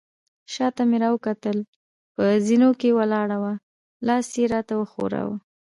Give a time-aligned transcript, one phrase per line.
[0.53, 1.57] شاته مې راوکتل،
[2.15, 3.53] په زینو کې ولاړه وه،
[4.07, 5.37] لاس يې راته وښوراوه.